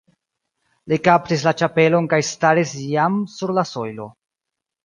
Li 0.93 0.97
kaptis 1.07 1.43
la 1.47 1.53
ĉapelon 1.59 2.09
kaj 2.15 2.21
staris 2.31 2.73
jam 2.97 3.23
sur 3.37 3.55
la 3.59 3.67
sojlo. 3.75 4.09